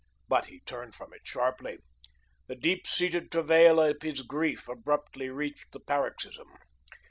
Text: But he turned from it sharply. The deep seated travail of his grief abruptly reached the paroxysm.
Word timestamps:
But 0.27 0.47
he 0.47 0.61
turned 0.61 0.95
from 0.95 1.13
it 1.13 1.27
sharply. 1.27 1.77
The 2.47 2.55
deep 2.55 2.87
seated 2.87 3.31
travail 3.31 3.79
of 3.79 4.01
his 4.01 4.23
grief 4.23 4.67
abruptly 4.67 5.29
reached 5.29 5.73
the 5.73 5.79
paroxysm. 5.79 6.47